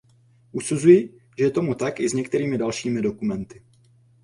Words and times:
Usuzuji, 0.51 1.13
že 1.37 1.43
je 1.45 1.51
tomu 1.51 1.75
tak 1.75 1.99
i 1.99 2.09
s 2.09 2.13
některými 2.13 2.57
dalšími 2.57 3.01
dokumenty. 3.01 3.63